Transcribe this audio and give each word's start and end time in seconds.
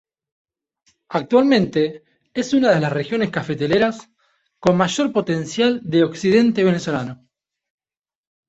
Actualmente, 1.09 2.03
es 2.33 2.55
una 2.55 2.71
de 2.71 2.79
las 2.79 2.91
regiones 2.91 3.29
cafetaleras 3.29 4.09
con 4.59 4.75
mayor 4.75 5.13
potencial 5.13 5.79
del 5.83 6.05
occidente 6.05 6.63
venezolano. 6.63 7.23